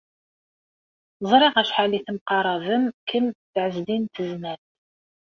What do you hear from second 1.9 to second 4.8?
i temqarabem kemm s Ɛezdin n Tezmalt.